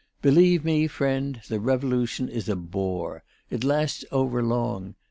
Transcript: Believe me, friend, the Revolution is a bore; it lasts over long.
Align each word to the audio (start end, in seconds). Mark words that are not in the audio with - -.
Believe 0.23 0.65
me, 0.65 0.87
friend, 0.87 1.39
the 1.47 1.59
Revolution 1.59 2.27
is 2.27 2.49
a 2.49 2.55
bore; 2.55 3.21
it 3.51 3.63
lasts 3.63 4.03
over 4.11 4.41
long. 4.41 4.95